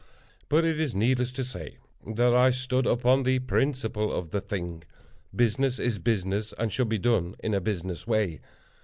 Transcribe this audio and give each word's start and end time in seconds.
But 0.49 0.65
it 0.65 0.79
is 0.79 0.95
needless 0.95 1.31
to 1.33 1.43
say 1.43 1.77
that 2.07 2.33
I 2.33 2.49
stood 2.49 2.87
upon 2.87 3.21
the 3.21 3.37
principle 3.37 4.11
of 4.11 4.31
the 4.31 4.41
thing. 4.41 4.83
Business 5.35 5.77
is 5.77 5.99
business, 5.99 6.55
and 6.57 6.73
should 6.73 6.89
be 6.89 6.97
done 6.97 7.35
in 7.39 7.53
a 7.53 7.61
business 7.61 8.07
way. 8.07 8.39